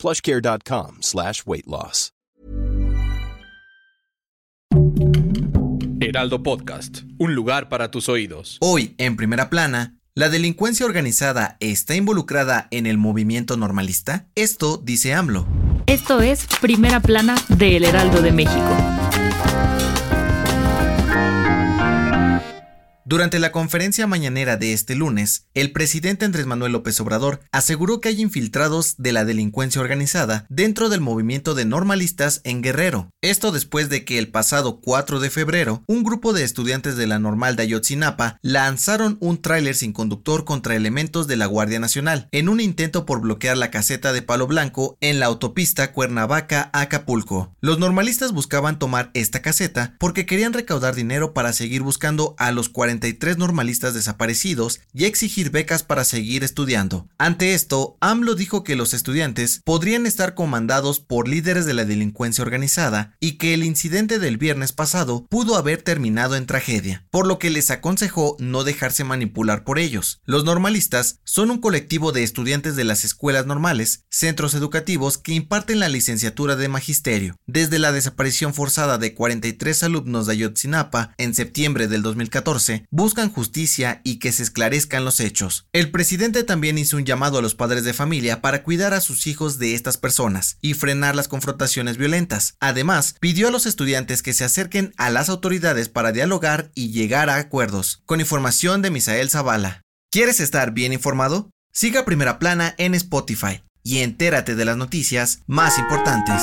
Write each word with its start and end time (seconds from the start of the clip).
plushcare.com 0.00 0.98
slash 1.02 1.42
weight 1.46 1.66
loss. 1.66 2.12
Heraldo 6.00 6.42
Podcast, 6.42 7.02
un 7.18 7.34
lugar 7.34 7.68
para 7.68 7.90
tus 7.90 8.08
oídos. 8.08 8.58
Hoy, 8.60 8.94
en 8.98 9.16
primera 9.16 9.50
plana, 9.50 9.98
¿la 10.14 10.28
delincuencia 10.28 10.84
organizada 10.86 11.56
está 11.60 11.94
involucrada 11.94 12.66
en 12.70 12.86
el 12.86 12.98
movimiento 12.98 13.56
normalista? 13.56 14.26
Esto 14.34 14.76
dice 14.76 15.14
AMLO. 15.14 15.46
Esto 15.86 16.20
es 16.20 16.46
Primera 16.60 17.00
Plana 17.00 17.36
de 17.48 17.76
El 17.76 17.84
Heraldo 17.84 18.22
de 18.22 18.32
México. 18.32 18.99
Durante 23.10 23.40
la 23.40 23.50
conferencia 23.50 24.06
mañanera 24.06 24.56
de 24.56 24.72
este 24.72 24.94
lunes, 24.94 25.48
el 25.54 25.72
presidente 25.72 26.24
Andrés 26.24 26.46
Manuel 26.46 26.70
López 26.70 27.00
Obrador 27.00 27.40
aseguró 27.50 28.00
que 28.00 28.08
hay 28.08 28.20
infiltrados 28.20 28.94
de 28.98 29.10
la 29.10 29.24
delincuencia 29.24 29.80
organizada 29.80 30.46
dentro 30.48 30.88
del 30.88 31.00
movimiento 31.00 31.56
de 31.56 31.64
normalistas 31.64 32.40
en 32.44 32.62
Guerrero. 32.62 33.10
Esto 33.20 33.50
después 33.50 33.88
de 33.88 34.04
que 34.04 34.16
el 34.16 34.28
pasado 34.28 34.80
4 34.80 35.18
de 35.18 35.28
febrero, 35.28 35.82
un 35.88 36.04
grupo 36.04 36.32
de 36.32 36.44
estudiantes 36.44 36.96
de 36.96 37.08
la 37.08 37.18
normal 37.18 37.56
de 37.56 37.64
Ayotzinapa 37.64 38.38
lanzaron 38.42 39.18
un 39.18 39.42
tráiler 39.42 39.74
sin 39.74 39.92
conductor 39.92 40.44
contra 40.44 40.76
elementos 40.76 41.26
de 41.26 41.34
la 41.34 41.46
Guardia 41.46 41.80
Nacional, 41.80 42.28
en 42.30 42.48
un 42.48 42.60
intento 42.60 43.06
por 43.06 43.22
bloquear 43.22 43.56
la 43.56 43.72
caseta 43.72 44.12
de 44.12 44.22
Palo 44.22 44.46
Blanco 44.46 44.96
en 45.00 45.18
la 45.18 45.26
autopista 45.26 45.92
Cuernavaca-Acapulco. 45.92 47.56
Los 47.60 47.80
normalistas 47.80 48.30
buscaban 48.30 48.78
tomar 48.78 49.10
esta 49.14 49.42
caseta 49.42 49.96
porque 49.98 50.26
querían 50.26 50.52
recaudar 50.52 50.94
dinero 50.94 51.34
para 51.34 51.52
seguir 51.52 51.82
buscando 51.82 52.36
a 52.38 52.52
los 52.52 52.68
40 52.68 52.99
normalistas 53.38 53.94
desaparecidos 53.94 54.80
y 54.92 55.04
exigir 55.04 55.50
becas 55.50 55.82
para 55.82 56.04
seguir 56.04 56.44
estudiando. 56.44 57.08
Ante 57.18 57.54
esto, 57.54 57.96
AMLO 58.00 58.34
dijo 58.34 58.64
que 58.64 58.76
los 58.76 58.94
estudiantes 58.94 59.60
podrían 59.64 60.06
estar 60.06 60.34
comandados 60.34 61.00
por 61.00 61.28
líderes 61.28 61.66
de 61.66 61.74
la 61.74 61.84
delincuencia 61.84 62.42
organizada 62.42 63.16
y 63.20 63.32
que 63.32 63.54
el 63.54 63.64
incidente 63.64 64.18
del 64.18 64.36
viernes 64.36 64.72
pasado 64.72 65.26
pudo 65.28 65.56
haber 65.56 65.82
terminado 65.82 66.36
en 66.36 66.46
tragedia, 66.46 67.06
por 67.10 67.26
lo 67.26 67.38
que 67.38 67.50
les 67.50 67.70
aconsejó 67.70 68.36
no 68.38 68.64
dejarse 68.64 69.04
manipular 69.04 69.64
por 69.64 69.78
ellos. 69.78 70.20
Los 70.24 70.44
normalistas 70.44 71.20
son 71.24 71.50
un 71.50 71.60
colectivo 71.60 72.12
de 72.12 72.22
estudiantes 72.22 72.76
de 72.76 72.84
las 72.84 73.04
escuelas 73.04 73.46
normales, 73.46 74.04
centros 74.10 74.54
educativos 74.54 75.18
que 75.18 75.32
imparten 75.32 75.80
la 75.80 75.88
licenciatura 75.88 76.56
de 76.56 76.68
magisterio. 76.68 77.36
Desde 77.46 77.78
la 77.78 77.92
desaparición 77.92 78.54
forzada 78.54 78.98
de 78.98 79.14
43 79.14 79.82
alumnos 79.82 80.26
de 80.26 80.32
Ayotzinapa 80.32 81.14
en 81.18 81.34
septiembre 81.34 81.88
del 81.88 82.02
2014, 82.02 82.86
buscan 82.90 83.32
justicia 83.32 84.00
y 84.04 84.18
que 84.18 84.32
se 84.32 84.42
esclarezcan 84.42 85.04
los 85.04 85.20
hechos. 85.20 85.66
El 85.72 85.90
presidente 85.90 86.44
también 86.44 86.78
hizo 86.78 86.96
un 86.96 87.04
llamado 87.04 87.38
a 87.38 87.42
los 87.42 87.54
padres 87.54 87.84
de 87.84 87.92
familia 87.92 88.40
para 88.40 88.62
cuidar 88.62 88.94
a 88.94 89.00
sus 89.00 89.26
hijos 89.26 89.58
de 89.58 89.74
estas 89.74 89.96
personas 89.96 90.58
y 90.60 90.74
frenar 90.74 91.14
las 91.14 91.28
confrontaciones 91.28 91.96
violentas. 91.96 92.56
Además, 92.60 93.16
pidió 93.20 93.48
a 93.48 93.50
los 93.50 93.66
estudiantes 93.66 94.22
que 94.22 94.32
se 94.32 94.44
acerquen 94.44 94.92
a 94.96 95.10
las 95.10 95.28
autoridades 95.28 95.88
para 95.88 96.12
dialogar 96.12 96.70
y 96.74 96.90
llegar 96.90 97.30
a 97.30 97.36
acuerdos. 97.36 98.02
Con 98.06 98.20
información 98.20 98.82
de 98.82 98.90
Misael 98.90 99.30
Zavala. 99.30 99.82
¿Quieres 100.10 100.40
estar 100.40 100.72
bien 100.72 100.92
informado? 100.92 101.50
Siga 101.72 102.04
Primera 102.04 102.38
Plana 102.38 102.74
en 102.78 102.94
Spotify 102.94 103.62
y 103.82 103.98
entérate 103.98 104.56
de 104.56 104.64
las 104.64 104.76
noticias 104.76 105.42
más 105.46 105.78
importantes. 105.78 106.42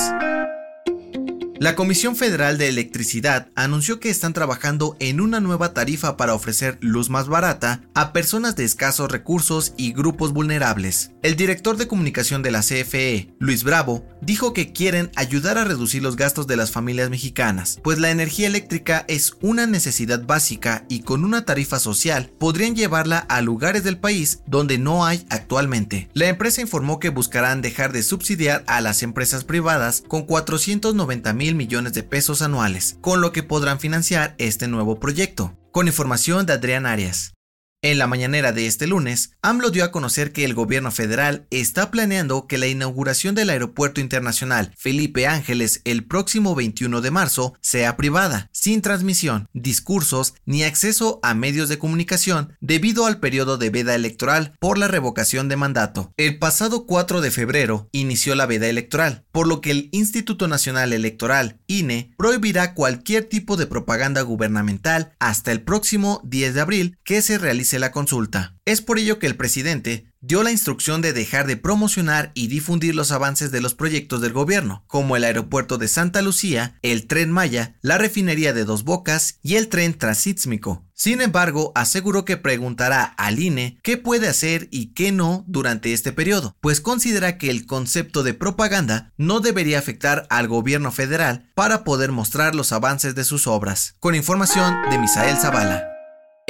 La 1.60 1.74
Comisión 1.74 2.14
Federal 2.14 2.56
de 2.56 2.68
Electricidad 2.68 3.48
anunció 3.56 3.98
que 3.98 4.10
están 4.10 4.32
trabajando 4.32 4.96
en 5.00 5.20
una 5.20 5.40
nueva 5.40 5.74
tarifa 5.74 6.16
para 6.16 6.34
ofrecer 6.34 6.78
luz 6.80 7.10
más 7.10 7.26
barata 7.26 7.82
a 7.94 8.12
personas 8.12 8.54
de 8.54 8.62
escasos 8.62 9.10
recursos 9.10 9.74
y 9.76 9.92
grupos 9.92 10.32
vulnerables. 10.32 11.10
El 11.20 11.34
director 11.34 11.76
de 11.76 11.88
comunicación 11.88 12.42
de 12.44 12.52
la 12.52 12.60
CFE, 12.60 13.34
Luis 13.40 13.64
Bravo, 13.64 14.06
dijo 14.22 14.52
que 14.52 14.72
quieren 14.72 15.10
ayudar 15.16 15.58
a 15.58 15.64
reducir 15.64 16.00
los 16.00 16.14
gastos 16.14 16.46
de 16.46 16.56
las 16.56 16.70
familias 16.70 17.10
mexicanas, 17.10 17.80
pues 17.82 17.98
la 17.98 18.10
energía 18.10 18.46
eléctrica 18.46 19.04
es 19.08 19.34
una 19.40 19.66
necesidad 19.66 20.24
básica 20.24 20.84
y 20.88 21.00
con 21.00 21.24
una 21.24 21.44
tarifa 21.44 21.80
social 21.80 22.30
podrían 22.38 22.76
llevarla 22.76 23.18
a 23.18 23.42
lugares 23.42 23.82
del 23.82 23.98
país 23.98 24.42
donde 24.46 24.78
no 24.78 25.04
hay 25.04 25.26
actualmente. 25.28 26.08
La 26.14 26.28
empresa 26.28 26.60
informó 26.60 27.00
que 27.00 27.08
buscarán 27.08 27.62
dejar 27.62 27.90
de 27.92 28.04
subsidiar 28.04 28.62
a 28.68 28.80
las 28.80 29.02
empresas 29.02 29.42
privadas 29.42 30.04
con 30.06 30.24
490 30.24 31.32
mil 31.32 31.47
millones 31.54 31.94
de 31.94 32.02
pesos 32.02 32.42
anuales, 32.42 32.98
con 33.00 33.20
lo 33.20 33.32
que 33.32 33.42
podrán 33.42 33.80
financiar 33.80 34.34
este 34.38 34.68
nuevo 34.68 34.98
proyecto. 35.00 35.56
Con 35.72 35.86
información 35.86 36.46
de 36.46 36.54
Adrián 36.54 36.86
Arias. 36.86 37.37
En 37.80 37.98
la 37.98 38.08
mañanera 38.08 38.50
de 38.50 38.66
este 38.66 38.88
lunes, 38.88 39.30
AMLO 39.40 39.70
dio 39.70 39.84
a 39.84 39.92
conocer 39.92 40.32
que 40.32 40.44
el 40.44 40.52
gobierno 40.52 40.90
federal 40.90 41.46
está 41.50 41.92
planeando 41.92 42.48
que 42.48 42.58
la 42.58 42.66
inauguración 42.66 43.36
del 43.36 43.50
Aeropuerto 43.50 44.00
Internacional 44.00 44.72
Felipe 44.76 45.28
Ángeles 45.28 45.80
el 45.84 46.04
próximo 46.04 46.56
21 46.56 47.00
de 47.00 47.12
marzo 47.12 47.54
sea 47.60 47.96
privada, 47.96 48.50
sin 48.52 48.82
transmisión, 48.82 49.48
discursos 49.52 50.34
ni 50.44 50.64
acceso 50.64 51.20
a 51.22 51.34
medios 51.34 51.68
de 51.68 51.78
comunicación 51.78 52.56
debido 52.60 53.06
al 53.06 53.20
periodo 53.20 53.58
de 53.58 53.70
veda 53.70 53.94
electoral 53.94 54.56
por 54.58 54.76
la 54.76 54.88
revocación 54.88 55.48
de 55.48 55.54
mandato. 55.54 56.12
El 56.16 56.40
pasado 56.40 56.84
4 56.84 57.20
de 57.20 57.30
febrero 57.30 57.88
inició 57.92 58.34
la 58.34 58.46
veda 58.46 58.66
electoral, 58.66 59.24
por 59.30 59.46
lo 59.46 59.60
que 59.60 59.70
el 59.70 59.88
Instituto 59.92 60.48
Nacional 60.48 60.92
Electoral, 60.92 61.60
INE, 61.68 62.12
prohibirá 62.18 62.74
cualquier 62.74 63.22
tipo 63.22 63.56
de 63.56 63.68
propaganda 63.68 64.22
gubernamental 64.22 65.12
hasta 65.20 65.52
el 65.52 65.62
próximo 65.62 66.20
10 66.24 66.54
de 66.54 66.60
abril 66.60 66.98
que 67.04 67.22
se 67.22 67.38
realice 67.38 67.67
la 67.76 67.92
consulta. 67.92 68.56
Es 68.64 68.80
por 68.80 68.98
ello 68.98 69.18
que 69.18 69.26
el 69.26 69.36
presidente 69.36 70.12
dio 70.20 70.42
la 70.42 70.50
instrucción 70.50 71.00
de 71.00 71.12
dejar 71.12 71.46
de 71.46 71.56
promocionar 71.56 72.32
y 72.34 72.48
difundir 72.48 72.94
los 72.94 73.12
avances 73.12 73.50
de 73.50 73.60
los 73.60 73.74
proyectos 73.74 74.20
del 74.20 74.32
gobierno, 74.32 74.84
como 74.86 75.16
el 75.16 75.24
aeropuerto 75.24 75.78
de 75.78 75.88
Santa 75.88 76.22
Lucía, 76.22 76.78
el 76.82 77.06
tren 77.06 77.30
Maya, 77.30 77.76
la 77.82 77.98
refinería 77.98 78.52
de 78.52 78.64
Dos 78.64 78.84
Bocas 78.84 79.38
y 79.42 79.56
el 79.56 79.68
tren 79.68 79.94
transísmico. 79.94 80.84
Sin 80.94 81.20
embargo, 81.20 81.70
aseguró 81.76 82.24
que 82.24 82.36
preguntará 82.36 83.04
al 83.04 83.38
INE 83.38 83.78
qué 83.84 83.96
puede 83.96 84.28
hacer 84.28 84.66
y 84.72 84.94
qué 84.94 85.12
no 85.12 85.44
durante 85.46 85.92
este 85.92 86.10
periodo, 86.10 86.56
pues 86.60 86.80
considera 86.80 87.38
que 87.38 87.50
el 87.50 87.66
concepto 87.66 88.24
de 88.24 88.34
propaganda 88.34 89.12
no 89.16 89.38
debería 89.38 89.78
afectar 89.78 90.26
al 90.30 90.48
gobierno 90.48 90.90
federal 90.90 91.48
para 91.54 91.84
poder 91.84 92.10
mostrar 92.10 92.56
los 92.56 92.72
avances 92.72 93.14
de 93.14 93.24
sus 93.24 93.46
obras. 93.46 93.94
Con 94.00 94.16
información 94.16 94.74
de 94.90 94.98
Misael 94.98 95.36
Zavala. 95.36 95.97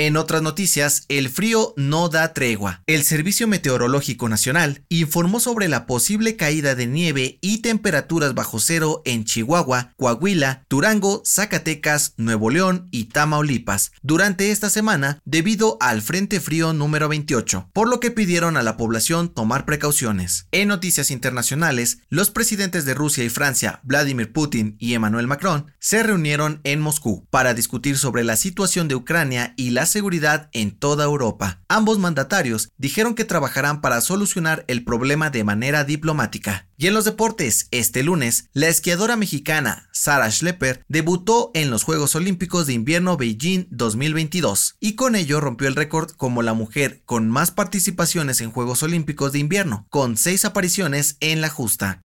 En 0.00 0.16
otras 0.16 0.42
noticias, 0.42 1.06
el 1.08 1.28
frío 1.28 1.74
no 1.76 2.08
da 2.08 2.32
tregua. 2.32 2.84
El 2.86 3.02
Servicio 3.02 3.48
Meteorológico 3.48 4.28
Nacional 4.28 4.84
informó 4.88 5.40
sobre 5.40 5.66
la 5.66 5.86
posible 5.86 6.36
caída 6.36 6.76
de 6.76 6.86
nieve 6.86 7.38
y 7.40 7.62
temperaturas 7.62 8.32
bajo 8.32 8.60
cero 8.60 9.02
en 9.04 9.24
Chihuahua, 9.24 9.94
Coahuila, 9.96 10.64
Durango, 10.70 11.24
Zacatecas, 11.26 12.14
Nuevo 12.16 12.48
León 12.48 12.86
y 12.92 13.06
Tamaulipas 13.06 13.90
durante 14.00 14.52
esta 14.52 14.70
semana 14.70 15.18
debido 15.24 15.78
al 15.80 16.00
Frente 16.00 16.38
Frío 16.38 16.72
número 16.72 17.08
28, 17.08 17.70
por 17.72 17.88
lo 17.88 17.98
que 17.98 18.12
pidieron 18.12 18.56
a 18.56 18.62
la 18.62 18.76
población 18.76 19.28
tomar 19.34 19.64
precauciones. 19.64 20.46
En 20.52 20.68
noticias 20.68 21.10
internacionales, 21.10 22.02
los 22.08 22.30
presidentes 22.30 22.84
de 22.84 22.94
Rusia 22.94 23.24
y 23.24 23.30
Francia, 23.30 23.80
Vladimir 23.82 24.32
Putin 24.32 24.76
y 24.78 24.94
Emmanuel 24.94 25.26
Macron, 25.26 25.72
se 25.80 26.04
reunieron 26.04 26.60
en 26.62 26.80
Moscú 26.80 27.26
para 27.30 27.52
discutir 27.52 27.98
sobre 27.98 28.22
la 28.22 28.36
situación 28.36 28.86
de 28.86 28.94
Ucrania 28.94 29.54
y 29.56 29.70
la 29.70 29.87
seguridad 29.88 30.48
en 30.52 30.70
toda 30.70 31.04
Europa. 31.04 31.64
Ambos 31.66 31.98
mandatarios 31.98 32.70
dijeron 32.76 33.16
que 33.16 33.24
trabajarán 33.24 33.80
para 33.80 34.00
solucionar 34.00 34.64
el 34.68 34.84
problema 34.84 35.30
de 35.30 35.42
manera 35.42 35.82
diplomática. 35.82 36.68
Y 36.76 36.86
en 36.86 36.94
los 36.94 37.04
deportes, 37.04 37.66
este 37.72 38.04
lunes, 38.04 38.48
la 38.52 38.68
esquiadora 38.68 39.16
mexicana 39.16 39.88
Sarah 39.92 40.30
Schlepper 40.30 40.84
debutó 40.86 41.50
en 41.54 41.70
los 41.70 41.82
Juegos 41.82 42.14
Olímpicos 42.14 42.68
de 42.68 42.74
Invierno 42.74 43.16
Beijing 43.16 43.66
2022 43.70 44.76
y 44.78 44.94
con 44.94 45.16
ello 45.16 45.40
rompió 45.40 45.66
el 45.66 45.74
récord 45.74 46.12
como 46.12 46.42
la 46.42 46.54
mujer 46.54 47.02
con 47.04 47.28
más 47.28 47.50
participaciones 47.50 48.40
en 48.40 48.52
Juegos 48.52 48.84
Olímpicos 48.84 49.32
de 49.32 49.40
Invierno, 49.40 49.86
con 49.90 50.16
seis 50.16 50.44
apariciones 50.44 51.16
en 51.18 51.40
la 51.40 51.48
justa. 51.48 52.02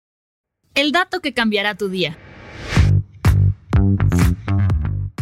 El 0.75 0.91
dato 0.91 1.19
que 1.19 1.33
cambiará 1.33 1.75
tu 1.75 1.89
día. 1.89 2.17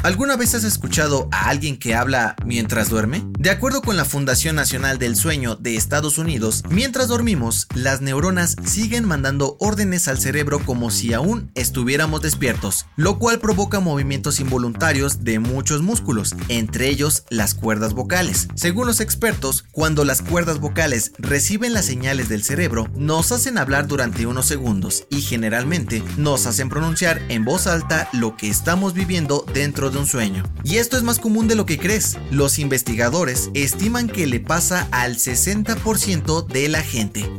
¿Alguna 0.07 0.37
vez 0.37 0.55
has 0.55 0.63
escuchado 0.63 1.27
a 1.33 1.49
alguien 1.49 1.75
que 1.75 1.93
habla 1.93 2.37
mientras 2.45 2.87
duerme? 2.87 3.25
De 3.47 3.53
acuerdo 3.53 3.81
con 3.81 3.95
la 3.95 4.03
Fundación 4.03 4.57
Nacional 4.57 4.99
del 4.99 5.15
Sueño 5.15 5.55
de 5.55 5.77
Estados 5.77 6.17
Unidos, 6.17 6.65
mientras 6.69 7.07
dormimos, 7.07 7.67
las 7.73 8.01
neuronas 8.01 8.57
siguen 8.65 9.05
mandando 9.05 9.55
órdenes 9.61 10.09
al 10.09 10.17
cerebro 10.17 10.59
como 10.59 10.91
si 10.91 11.13
aún 11.13 11.49
estuviéramos 11.55 12.21
despiertos, 12.21 12.87
lo 12.97 13.19
cual 13.19 13.39
provoca 13.39 13.79
movimientos 13.79 14.41
involuntarios 14.41 15.23
de 15.23 15.39
muchos 15.39 15.81
músculos, 15.81 16.35
entre 16.49 16.89
ellos 16.89 17.23
las 17.29 17.55
cuerdas 17.55 17.93
vocales. 17.93 18.49
Según 18.55 18.85
los 18.85 18.99
expertos, 18.99 19.63
cuando 19.71 20.03
las 20.03 20.21
cuerdas 20.21 20.59
vocales 20.59 21.13
reciben 21.17 21.71
las 21.71 21.85
señales 21.85 22.27
del 22.27 22.43
cerebro, 22.43 22.89
nos 22.97 23.31
hacen 23.31 23.57
hablar 23.57 23.87
durante 23.87 24.25
unos 24.25 24.45
segundos 24.45 25.05
y 25.09 25.21
generalmente 25.21 26.03
nos 26.17 26.47
hacen 26.47 26.67
pronunciar 26.67 27.21
en 27.29 27.45
voz 27.45 27.65
alta 27.65 28.09
lo 28.11 28.35
que 28.35 28.49
estamos 28.49 28.93
viviendo 28.93 29.45
dentro 29.53 29.89
de 29.89 29.99
un 29.99 30.05
sueño. 30.05 30.43
Y 30.65 30.79
esto 30.79 30.97
es 30.97 31.03
más 31.03 31.19
común 31.19 31.47
de 31.47 31.55
lo 31.55 31.65
que 31.65 31.79
crees. 31.79 32.17
Los 32.29 32.59
investigadores 32.59 33.36
estiman 33.53 34.07
que 34.07 34.27
le 34.27 34.39
pasa 34.39 34.87
al 34.91 35.15
60% 35.15 36.45
de 36.47 36.69
la 36.69 36.81
gente. 36.81 37.29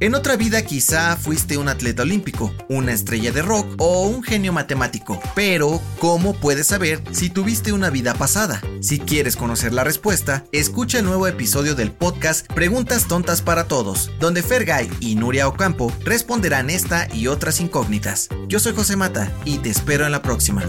En 0.00 0.14
otra 0.14 0.36
vida 0.36 0.62
quizá 0.62 1.14
fuiste 1.18 1.58
un 1.58 1.68
atleta 1.68 2.04
olímpico, 2.04 2.54
una 2.70 2.92
estrella 2.92 3.32
de 3.32 3.42
rock 3.42 3.66
o 3.76 4.06
un 4.06 4.22
genio 4.22 4.50
matemático, 4.50 5.20
pero 5.34 5.78
¿cómo 5.98 6.32
puedes 6.32 6.68
saber 6.68 7.02
si 7.12 7.28
tuviste 7.28 7.74
una 7.74 7.90
vida 7.90 8.14
pasada? 8.14 8.62
Si 8.80 8.98
quieres 8.98 9.36
conocer 9.36 9.74
la 9.74 9.84
respuesta, 9.84 10.44
escucha 10.52 11.00
el 11.00 11.04
nuevo 11.04 11.26
episodio 11.26 11.74
del 11.74 11.92
podcast 11.92 12.50
Preguntas 12.50 13.08
Tontas 13.08 13.42
para 13.42 13.64
Todos, 13.68 14.10
donde 14.18 14.42
Fergay 14.42 14.88
y 15.00 15.16
Nuria 15.16 15.46
Ocampo 15.46 15.92
responderán 16.02 16.70
esta 16.70 17.06
y 17.14 17.26
otras 17.26 17.60
incógnitas. 17.60 18.30
Yo 18.48 18.58
soy 18.58 18.74
José 18.74 18.96
Mata 18.96 19.30
y 19.44 19.58
te 19.58 19.68
espero 19.68 20.06
en 20.06 20.12
la 20.12 20.22
próxima. 20.22 20.64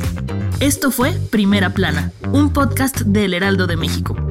Esto 0.60 0.92
fue 0.92 1.14
Primera 1.32 1.74
Plana, 1.74 2.12
un 2.34 2.52
podcast 2.52 3.00
del 3.00 3.34
Heraldo 3.34 3.66
de 3.66 3.78
México. 3.78 4.31